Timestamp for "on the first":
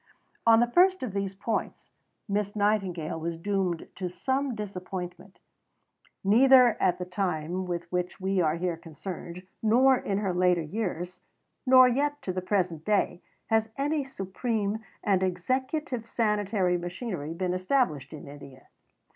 0.47-1.03